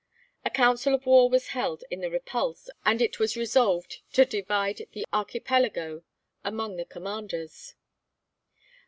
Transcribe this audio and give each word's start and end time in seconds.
A 0.43 0.49
council 0.49 0.95
of 0.95 1.05
war 1.05 1.29
was 1.29 1.49
held 1.49 1.83
in 1.91 2.01
the 2.01 2.09
'Repulse,' 2.09 2.71
and 2.85 3.03
it 3.03 3.19
was 3.19 3.37
resolved 3.37 3.99
to 4.13 4.25
divide 4.25 4.81
the 4.93 5.05
archipelago 5.13 6.01
among 6.43 6.77
the 6.77 6.85
commanders. 6.85 7.75